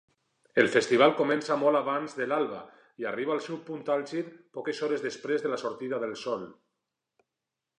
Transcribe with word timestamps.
El 0.61 0.69
festival 0.75 1.11
comença 1.17 1.57
molt 1.63 1.79
abans 1.79 2.15
de 2.21 2.27
l'alba 2.31 2.61
i 3.03 3.07
arriba 3.11 3.35
el 3.35 3.43
seu 3.49 3.59
punt 3.67 3.83
àlgid 3.97 4.33
poques 4.59 4.81
hores 4.87 5.05
després 5.09 5.45
de 5.45 5.53
la 5.53 5.61
sortida 5.65 6.01
del 6.07 6.17
sol. 6.27 6.49